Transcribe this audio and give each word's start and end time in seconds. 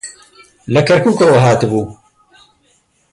لە 0.73 0.81
کەرکووکەوە 0.87 1.39
هاتبوو. 1.45 1.85